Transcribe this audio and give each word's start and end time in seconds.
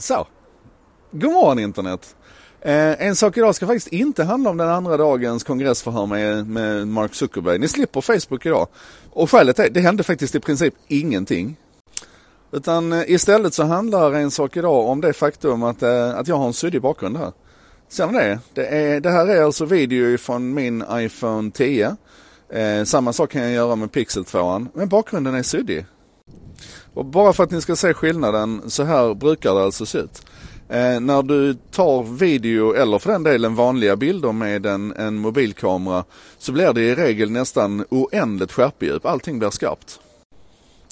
Så. 0.00 0.26
God 1.10 1.32
morgon 1.32 1.58
internet. 1.58 2.16
Eh, 2.60 3.06
en 3.06 3.16
sak 3.16 3.36
idag 3.36 3.54
ska 3.54 3.66
faktiskt 3.66 3.88
inte 3.88 4.24
handla 4.24 4.50
om 4.50 4.56
den 4.56 4.68
andra 4.68 4.96
dagens 4.96 5.44
kongressförhör 5.44 6.06
med, 6.06 6.46
med 6.46 6.88
Mark 6.88 7.14
Zuckerberg. 7.14 7.58
Ni 7.58 7.68
slipper 7.68 8.00
Facebook 8.00 8.46
idag. 8.46 8.68
Och 9.10 9.30
skälet 9.30 9.58
är, 9.58 9.70
det 9.70 9.80
hände 9.80 10.02
faktiskt 10.02 10.34
i 10.34 10.40
princip 10.40 10.74
ingenting. 10.88 11.56
Utan 12.52 12.92
eh, 12.92 13.10
istället 13.10 13.54
så 13.54 13.62
handlar 13.62 14.12
en 14.12 14.30
sak 14.30 14.56
idag 14.56 14.88
om 14.88 15.00
det 15.00 15.12
faktum 15.12 15.62
att, 15.62 15.82
eh, 15.82 16.18
att 16.18 16.28
jag 16.28 16.36
har 16.36 16.46
en 16.46 16.52
suddig 16.52 16.82
bakgrund 16.82 17.16
här. 17.16 17.32
Ser 17.88 18.06
ni 18.06 18.18
det? 18.18 18.38
Det, 18.54 18.66
är, 18.66 19.00
det 19.00 19.10
här 19.10 19.26
är 19.26 19.42
alltså 19.42 19.64
video 19.64 20.18
från 20.18 20.54
min 20.54 20.84
iPhone 20.92 21.50
10. 21.50 21.96
Eh, 22.48 22.84
samma 22.84 23.12
sak 23.12 23.30
kan 23.30 23.42
jag 23.42 23.52
göra 23.52 23.76
med 23.76 23.92
Pixel 23.92 24.24
2. 24.24 24.66
Men 24.74 24.88
bakgrunden 24.88 25.34
är 25.34 25.42
suddig. 25.42 25.86
Och 26.94 27.04
bara 27.04 27.32
för 27.32 27.44
att 27.44 27.50
ni 27.50 27.60
ska 27.60 27.76
se 27.76 27.94
skillnaden, 27.94 28.62
så 28.66 28.82
här 28.82 29.14
brukar 29.14 29.54
det 29.54 29.62
alltså 29.62 29.86
se 29.86 29.98
ut. 29.98 30.22
Eh, 30.68 31.00
när 31.00 31.22
du 31.22 31.54
tar 31.54 32.02
video 32.02 32.72
eller 32.74 32.98
för 32.98 33.12
den 33.12 33.22
delen 33.22 33.54
vanliga 33.54 33.96
bilder 33.96 34.32
med 34.32 34.66
en, 34.66 34.96
en 34.96 35.16
mobilkamera 35.16 36.04
så 36.38 36.52
blir 36.52 36.72
det 36.72 36.82
i 36.82 36.94
regel 36.94 37.30
nästan 37.30 37.84
oändligt 37.88 38.52
skärpedjup. 38.52 39.06
Allting 39.06 39.38
blir 39.38 39.50
skarpt. 39.50 40.00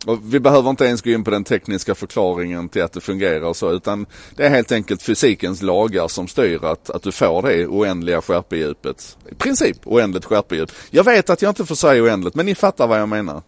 Och 0.06 0.34
vi 0.34 0.41
behöver 0.41 0.70
inte 0.70 0.84
ens 0.84 1.02
gå 1.02 1.10
in 1.10 1.24
på 1.24 1.30
den 1.30 1.45
tekniska 1.45 1.95
förklaringen 1.95 2.69
till 2.69 2.83
att 2.83 2.92
det 2.92 3.00
fungerar 3.00 3.42
och 3.42 3.56
så 3.56 3.72
utan 3.72 4.06
det 4.36 4.46
är 4.46 4.50
helt 4.50 4.72
enkelt 4.72 5.02
fysikens 5.02 5.62
lagar 5.62 6.08
som 6.08 6.28
styr 6.28 6.64
att, 6.64 6.91
att 6.91 7.02
du 7.02 7.12
får 7.12 7.42
det 7.42 7.66
oändliga 7.66 8.22
skärpedjupet. 8.22 9.16
I 9.30 9.34
princip 9.34 9.77
oändligt 9.84 10.24
skärpedjup. 10.24 10.70
Jag 10.91 11.05
vet 11.05 11.30
att 11.30 11.42
jag 11.42 11.50
inte 11.50 11.66
får 11.66 11.74
säga 11.74 12.02
oändligt 12.02 12.34
men 12.34 12.46
ni 12.46 12.55
fattar 12.55 12.86
vad 12.86 13.00
jag 13.00 13.08
menar. 13.08 13.42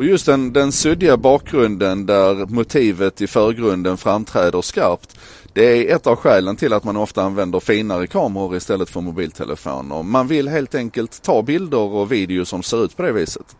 Och 0.00 0.06
just 0.06 0.26
den, 0.26 0.52
den 0.52 0.72
suddiga 0.72 1.16
bakgrunden 1.16 2.06
där 2.06 2.46
motivet 2.46 3.20
i 3.20 3.26
förgrunden 3.26 3.96
framträder 3.96 4.62
skarpt. 4.62 5.18
Det 5.52 5.62
är 5.62 5.96
ett 5.96 6.06
av 6.06 6.16
skälen 6.16 6.56
till 6.56 6.72
att 6.72 6.84
man 6.84 6.96
ofta 6.96 7.22
använder 7.22 7.60
finare 7.60 8.06
kameror 8.06 8.56
istället 8.56 8.90
för 8.90 9.00
mobiltelefoner. 9.00 10.02
Man 10.02 10.28
vill 10.28 10.48
helt 10.48 10.74
enkelt 10.74 11.22
ta 11.22 11.42
bilder 11.42 11.78
och 11.78 12.12
video 12.12 12.44
som 12.44 12.62
ser 12.62 12.84
ut 12.84 12.96
på 12.96 13.02
det 13.02 13.12
viset. 13.12 13.56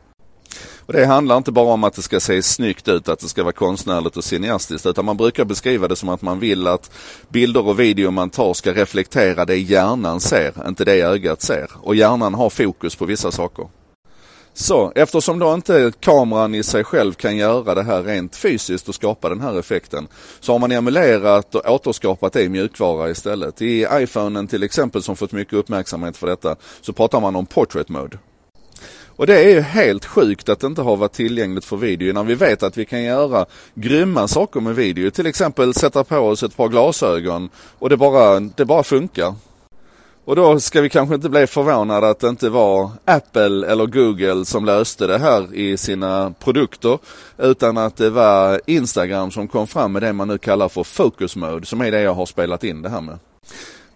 Och 0.87 0.93
det 0.93 1.07
handlar 1.07 1.37
inte 1.37 1.53
bara 1.53 1.73
om 1.73 1.85
att 1.85 1.95
det 1.95 2.03
ska 2.03 2.21
se 2.21 2.43
snyggt 2.43 2.89
ut, 2.89 3.09
att 3.09 3.21
det 3.21 3.29
ska 3.29 3.43
vara 3.43 3.53
konstnärligt 3.53 4.17
och 4.17 4.25
cineastiskt, 4.25 4.87
utan 4.87 5.05
man 5.05 5.17
brukar 5.17 5.45
beskriva 5.45 5.89
det 5.89 5.97
som 5.97 6.09
att 6.09 6.23
man 6.23 6.41
vill 6.41 6.67
att 6.67 6.91
bilder 7.29 7.67
och 7.67 7.81
video 7.81 8.11
man 8.11 8.31
tar 8.31 8.55
ska 8.55 8.75
reflektera 8.75 9.45
det 9.45 9.57
hjärnan 9.57 10.21
ser, 10.21 10.69
inte 10.69 10.85
det 10.85 11.01
ögat 11.01 11.43
ser. 11.43 11.71
Och 11.75 11.95
hjärnan 11.95 12.35
har 12.35 12.51
fokus 12.51 12.97
på 12.97 13.05
vissa 13.05 13.31
saker. 13.31 13.80
Så 14.61 14.93
eftersom 14.95 15.39
då 15.39 15.55
inte 15.55 15.93
kameran 16.01 16.55
i 16.55 16.63
sig 16.63 16.85
själv 16.85 17.13
kan 17.13 17.37
göra 17.37 17.75
det 17.75 17.83
här 17.83 18.03
rent 18.03 18.37
fysiskt 18.37 18.89
och 18.89 18.95
skapa 18.95 19.29
den 19.29 19.41
här 19.41 19.59
effekten 19.59 20.09
så 20.41 20.53
har 20.53 20.59
man 20.59 20.73
emulerat 20.73 21.55
och 21.55 21.71
återskapat 21.71 22.33
det 22.33 22.43
i 22.43 22.49
mjukvara 22.49 23.11
istället. 23.11 23.63
I 23.63 23.87
iPhonen 23.93 24.47
till 24.47 24.63
exempel 24.63 25.03
som 25.03 25.17
fått 25.17 25.33
mycket 25.33 25.55
uppmärksamhet 25.55 26.17
för 26.17 26.27
detta 26.27 26.57
så 26.81 26.93
pratar 26.93 27.21
man 27.21 27.37
om 27.37 27.47
portrait 27.47 27.89
mode. 27.89 28.19
Och 29.17 29.27
det 29.27 29.45
är 29.45 29.49
ju 29.49 29.61
helt 29.61 30.05
sjukt 30.05 30.49
att 30.49 30.61
det 30.61 30.67
inte 30.67 30.83
har 30.83 30.97
varit 30.97 31.13
tillgängligt 31.13 31.65
för 31.65 31.77
video 31.77 32.13
när 32.13 32.25
vi 32.25 32.35
vet 32.35 32.63
att 32.63 32.77
vi 32.77 32.85
kan 32.85 33.03
göra 33.03 33.47
grymma 33.75 34.29
saker 34.29 34.61
med 34.61 34.75
video. 34.75 35.11
Till 35.11 35.27
exempel 35.27 35.75
sätta 35.75 36.05
på 36.05 36.19
oss 36.19 36.43
ett 36.43 36.57
par 36.57 36.69
glasögon 36.69 37.49
och 37.79 37.89
det 37.89 37.97
bara, 37.97 38.41
det 38.41 38.65
bara 38.65 38.83
funkar. 38.83 39.35
Och 40.31 40.37
då 40.37 40.61
ska 40.61 40.81
vi 40.81 40.89
kanske 40.89 41.15
inte 41.15 41.29
bli 41.29 41.47
förvånade 41.47 42.09
att 42.09 42.21
det 42.21 42.29
inte 42.29 42.49
var 42.49 42.91
Apple 43.05 43.67
eller 43.67 43.87
Google 43.87 44.45
som 44.45 44.65
löste 44.65 45.07
det 45.07 45.19
här 45.19 45.55
i 45.55 45.77
sina 45.77 46.35
produkter. 46.39 46.99
Utan 47.39 47.79
att 47.79 47.97
det 47.97 48.11
var 48.11 48.61
Instagram 48.67 49.31
som 49.31 49.49
kom 49.49 49.67
fram 49.67 49.93
med 49.93 50.03
det 50.03 50.13
man 50.13 50.29
nu 50.29 50.39
kallar 50.39 50.69
för 50.69 50.85
Focus 50.85 51.37
Mode 51.37 51.67
som 51.67 51.81
är 51.81 51.91
det 51.91 52.01
jag 52.01 52.15
har 52.15 52.27
spelat 52.27 52.65
in 52.65 52.83
det 52.83 52.89
här 52.89 53.01
med. 53.01 53.19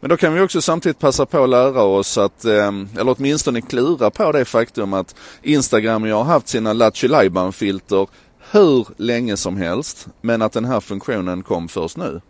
Men 0.00 0.10
då 0.10 0.16
kan 0.16 0.34
vi 0.34 0.40
också 0.40 0.62
samtidigt 0.62 0.98
passa 0.98 1.27
på 1.27 1.42
att 1.42 1.50
lära 1.50 1.82
oss 1.82 2.18
att, 2.18 2.44
ehm, 2.44 2.89
eller 2.98 3.14
åtminstone 3.18 3.61
klura 3.61 4.11
på 4.11 4.33
det 4.33 4.44
faktum 4.44 4.92
att 4.92 5.14
Instagram 5.42 6.06
ju 6.06 6.12
har 6.12 6.24
haft 6.24 6.48
sina 6.48 6.73
Lattjo 6.73 7.52
filter 7.52 8.06
hur 8.50 8.86
länge 8.96 9.36
som 9.36 9.56
helst. 9.56 10.06
Men 10.20 10.42
att 10.42 10.52
den 10.52 10.64
här 10.64 10.80
funktionen 10.80 11.42
kom 11.42 11.68
först 11.68 11.96
nu. 11.96 12.20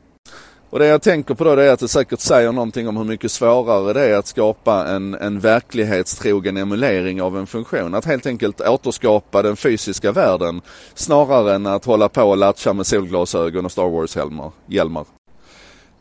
Och 0.75 0.81
det 0.81 0.87
jag 0.87 1.03
tänker 1.03 1.35
på 1.35 1.45
då 1.45 1.55
det 1.55 1.65
är 1.65 1.73
att 1.73 1.81
det 1.81 1.89
säkert 1.89 2.21
säger 2.21 2.53
någonting 2.53 2.89
om 2.89 2.97
hur 2.97 3.05
mycket 3.05 3.33
svårare 3.33 3.93
det 3.93 4.01
är 4.01 4.19
att 4.19 4.27
skapa 4.27 4.87
en, 4.87 5.15
en 5.15 5.41
verklighetstrogen 5.41 6.57
emulering 6.57 7.23
av 7.23 7.39
en 7.39 7.47
funktion. 7.47 7.95
Att 7.95 8.05
helt 8.05 8.27
enkelt 8.27 8.61
återskapa 8.61 9.43
den 9.43 9.57
fysiska 9.57 10.13
världen 10.13 10.61
snarare 10.95 11.55
än 11.55 11.67
att 11.67 11.85
hålla 11.85 12.09
på 12.09 12.23
och 12.23 12.37
latcha 12.37 12.73
med 12.73 12.87
solglasögon 12.87 13.65
och 13.65 13.73
Star 13.73 13.89
Wars-hjälmar. 13.89 15.05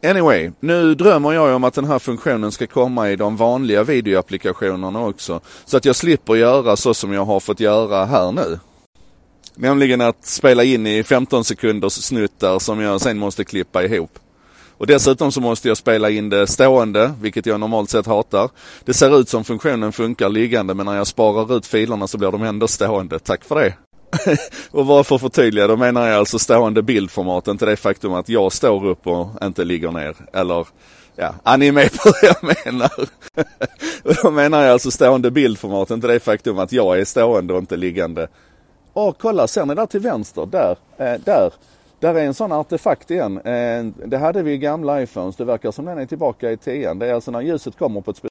Anyway, 0.04 0.52
nu 0.60 0.96
drömmer 0.96 1.34
jag 1.34 1.56
om 1.56 1.64
att 1.64 1.74
den 1.74 1.86
här 1.86 2.00
funktionen 2.00 2.52
ska 2.52 2.68
komma 2.68 3.10
i 3.10 3.16
de 3.16 3.38
vanliga 3.38 3.84
videoapplikationerna 3.84 5.06
också. 5.06 5.40
Så 5.66 5.78
att 5.78 5.86
jag 5.86 5.96
slipper 5.96 6.36
göra 6.36 6.76
så 6.76 6.94
som 6.94 7.14
jag 7.14 7.26
har 7.26 7.40
fått 7.40 7.60
göra 7.60 8.06
här 8.06 8.32
nu. 8.32 8.60
Nämligen 9.56 10.02
att 10.02 10.26
spela 10.26 10.64
in 10.64 10.88
i 10.88 11.04
15 11.04 11.44
sekunders 11.44 11.94
snuttar 11.94 12.60
som 12.60 12.80
jag 12.80 13.02
sen 13.02 13.18
måste 13.18 13.44
klippa 13.44 13.84
ihop. 13.84 14.20
Och 14.84 14.88
dessutom 14.88 15.32
så 15.32 15.42
måste 15.42 15.68
jag 15.68 15.78
spela 15.78 16.10
in 16.10 16.30
det 16.30 16.48
stående, 16.48 17.14
vilket 17.22 17.46
jag 17.46 17.60
normalt 17.60 17.90
sett 17.90 18.06
hatar. 18.06 18.50
Det 18.86 18.94
ser 18.94 19.20
ut 19.20 19.30
som 19.30 19.44
funktionen 19.44 19.92
funkar 19.92 20.30
liggande 20.30 20.74
men 20.74 20.86
när 20.86 20.96
jag 20.96 21.08
sparar 21.08 21.58
ut 21.58 21.66
filerna 21.66 22.08
så 22.08 22.18
blir 22.18 22.32
de 22.32 22.44
ändå 22.44 22.68
stående. 22.68 23.20
Tack 23.20 23.44
för 23.44 23.56
det! 23.56 23.74
och 24.72 24.86
bara 24.86 25.04
för 25.04 25.16
att 25.16 25.22
förtydliga, 25.22 25.68
då 25.68 25.78
menar 25.78 26.08
jag 26.08 26.18
alltså 26.18 26.40
stående 26.40 26.82
bildformat, 26.82 27.48
inte 27.48 27.66
det 27.66 27.76
faktum 27.76 28.14
att 28.14 28.30
jag 28.30 28.52
står 28.52 28.86
upp 28.86 29.08
och 29.08 29.28
inte 29.44 29.64
ligger 29.64 29.92
ner. 29.92 30.16
Eller 30.34 30.68
ja, 31.16 31.34
är 31.44 31.72
med 31.72 31.92
på 31.92 32.00
vad 32.22 32.24
jag 32.24 32.56
menar? 32.66 32.92
och 34.04 34.16
då 34.24 34.32
menar 34.32 34.64
jag 34.64 34.72
alltså 34.72 34.92
stående 34.92 35.32
bildformat, 35.32 35.92
inte 35.92 36.08
det 36.08 36.20
faktum 36.20 36.60
att 36.60 36.72
jag 36.72 37.00
är 37.00 37.06
stående 37.06 37.54
och 37.54 37.60
inte 37.60 37.78
liggande. 37.78 38.28
Åh, 38.94 39.14
kolla, 39.20 39.48
ser 39.48 39.66
ni 39.66 39.76
där 39.76 39.86
till 39.86 40.00
vänster? 40.00 40.46
Där, 40.46 40.78
eh, 40.98 41.20
där. 41.26 41.52
Där 42.04 42.16
är 42.16 42.24
en 42.24 42.34
sån 42.34 42.52
artefakt 42.52 43.12
igen. 43.12 43.38
Eh, 43.38 43.86
det 44.06 44.18
hade 44.18 44.44
vi 44.44 44.52
i 44.52 44.58
gamla 44.58 45.02
iPhones. 45.02 45.36
Det 45.36 45.46
verkar 45.46 45.72
som 45.72 45.86
den 45.86 45.98
är 45.98 46.06
tillbaka 46.06 46.52
i 46.52 46.58
10 46.58 46.94
Det 46.94 47.06
är 47.06 47.14
alltså 47.14 47.32
när 47.32 47.42
ljuset 47.42 47.78
kommer 47.78 48.02
på 48.02 48.12
ett 48.12 48.22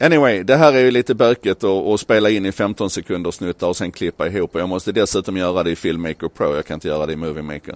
Anyway, 0.00 0.42
det 0.42 0.56
här 0.56 0.72
är 0.72 0.78
ju 0.78 0.90
lite 0.90 1.14
bökigt 1.14 1.64
att 1.64 2.00
spela 2.00 2.30
in 2.30 2.46
i 2.46 2.52
15 2.52 2.90
sekunders 2.90 3.34
snuttar 3.34 3.68
och 3.68 3.76
sen 3.76 3.90
klippa 3.92 4.26
ihop. 4.26 4.54
Och 4.54 4.60
jag 4.60 4.68
måste 4.68 4.92
dessutom 4.92 5.36
göra 5.36 5.62
det 5.62 5.70
i 5.70 5.76
Filmmaker 5.76 6.28
Pro. 6.28 6.54
Jag 6.54 6.64
kan 6.64 6.74
inte 6.74 6.88
göra 6.88 7.06
det 7.06 7.12
i 7.12 7.16
Movie 7.16 7.42
Maker. 7.42 7.74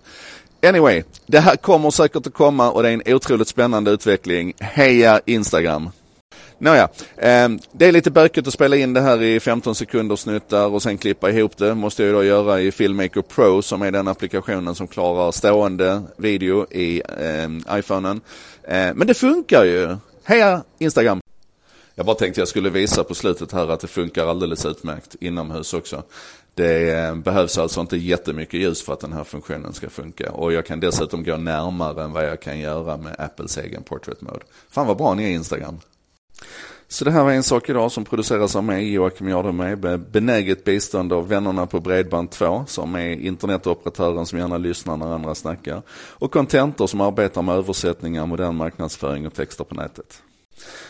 Anyway, 0.67 1.03
det 1.27 1.41
här 1.41 1.57
kommer 1.57 1.91
säkert 1.91 2.27
att 2.27 2.35
komma 2.35 2.71
och 2.71 2.83
det 2.83 2.89
är 2.89 2.93
en 2.93 3.15
otroligt 3.15 3.49
spännande 3.49 3.91
utveckling. 3.91 4.53
Heja 4.61 5.21
Instagram! 5.25 5.91
Nåja, 6.59 6.89
eh, 7.17 7.49
det 7.73 7.87
är 7.87 7.93
lite 7.93 8.11
bökigt 8.11 8.49
att 8.49 8.55
spela 8.55 8.77
in 8.77 8.93
det 8.93 9.01
här 9.01 9.23
i 9.23 9.41
15 9.41 9.75
sekunders 9.75 10.21
snuttar 10.21 10.67
och 10.67 10.83
sen 10.83 10.99
klippa 10.99 11.31
ihop 11.31 11.57
det. 11.57 11.75
Måste 11.75 12.05
jag 12.05 12.15
då 12.15 12.25
göra 12.25 12.61
i 12.61 12.73
Filmmaker 12.73 13.23
Pro 13.23 13.63
som 13.63 13.83
är 13.83 13.91
den 13.91 14.09
applikationen 14.09 14.75
som 14.75 14.89
klarar 14.89 15.33
stående 15.33 16.03
video 16.17 16.67
i 16.73 17.03
eh, 17.19 17.79
iPhonen. 17.79 18.21
Eh, 18.63 18.95
men 18.95 19.07
det 19.07 19.15
funkar 19.15 19.65
ju. 19.65 19.97
Heja 20.25 20.63
Instagram! 20.79 21.21
Jag 21.95 22.07
bara 22.07 22.17
tänkte 22.17 22.41
jag 22.41 22.49
skulle 22.49 22.71
visa 22.71 23.05
på 23.05 23.15
slutet 23.15 23.53
här 23.53 23.69
att 23.69 23.81
det 23.81 23.87
funkar 23.87 24.27
alldeles 24.27 24.67
utmärkt 24.67 25.17
inomhus 25.21 25.75
också. 25.75 26.03
Det 26.55 26.93
eh, 26.93 27.15
behövs 27.15 27.59
alltså 27.59 27.81
inte 27.81 27.97
jättemycket 27.97 28.61
ljus 28.61 28.83
för 28.83 28.93
att 28.93 29.01
den 29.01 29.13
här 29.13 29.25
funktionen 29.25 29.73
ska 29.73 29.91
funka. 29.91 30.33
Och 30.33 30.53
jag 30.53 30.67
kan 30.67 30.81
dessutom 30.81 31.25
gå 31.25 31.37
närmare 31.37 32.05
än 32.05 32.13
vad 32.13 32.27
jag 32.27 32.41
kan 32.43 32.59
göra 32.59 32.97
med 32.97 33.17
Apples 33.19 33.59
egen 33.59 33.83
Portrait 33.83 34.21
Mode. 34.21 34.45
Fan 34.71 34.87
vad 34.87 34.97
bra 34.97 35.15
ni 35.15 35.25
är 35.25 35.29
Instagram. 35.29 35.79
Så 36.89 37.05
det 37.05 37.11
här 37.11 37.25
var 37.25 37.33
en 37.33 37.43
sak 37.43 37.69
idag 37.69 37.93
som 37.93 38.05
produceras 38.05 38.57
av 38.57 38.65
mig, 38.65 38.93
Joakim 38.93 39.29
Jardenberg, 39.29 39.77
med 39.77 40.01
benäget 40.01 40.65
bistånd 40.65 41.13
av 41.13 41.29
vännerna 41.29 41.67
på 41.67 41.81
Bredband2 41.81 42.67
som 42.67 42.95
är 42.95 43.11
internetoperatören 43.11 44.27
som 44.27 44.39
gärna 44.39 44.59
lyssnar 44.59 44.97
när 44.97 45.15
andra 45.15 45.35
snackar. 45.35 45.83
Och 45.91 46.33
Contentor 46.33 46.87
som 46.87 47.01
arbetar 47.01 47.43
med 47.43 47.55
översättningar, 47.55 48.27
modern 48.27 48.57
marknadsföring 48.57 49.27
och 49.27 49.35
texter 49.35 49.65
på 49.65 49.75
nätet. 49.75 50.23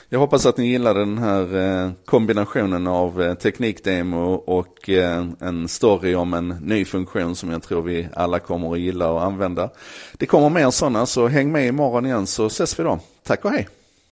Jag 0.09 0.19
hoppas 0.19 0.47
att 0.47 0.57
ni 0.57 0.67
gillade 0.67 1.01
den 1.01 1.19
här 1.19 1.57
eh, 1.57 1.91
kombinationen 2.05 2.87
av 2.87 3.23
eh, 3.23 3.35
teknikdemo 3.35 4.35
och 4.35 4.89
eh, 4.89 5.27
en 5.41 5.69
story 5.69 6.15
om 6.15 6.35
en 6.35 6.49
ny 6.49 6.85
funktion 6.85 7.37
som 7.37 7.51
jag 7.51 7.63
tror 7.63 7.83
vi 7.83 8.09
alla 8.15 8.39
kommer 8.39 8.73
att 8.73 8.79
gilla 8.79 9.11
och 9.11 9.25
använda. 9.25 9.71
Det 10.13 10.27
kommer 10.27 10.51
mer 10.51 10.71
sådana 10.71 11.07
så 11.07 11.29
häng 11.29 11.53
med 11.53 11.67
imorgon 11.67 12.07
igen 12.07 12.27
så 12.27 12.47
ses 12.47 12.79
vi 12.79 12.83
då. 12.83 12.99
Tack 13.23 13.45
och 13.45 13.51
hej! 13.51 13.69